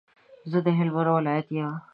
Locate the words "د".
0.65-0.67